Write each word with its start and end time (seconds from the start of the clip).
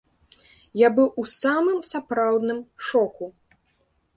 Я 0.81 0.89
быў 0.95 1.07
у 1.23 1.25
самым 1.41 1.77
сапраўдным 1.91 2.59
шоку. 2.89 3.25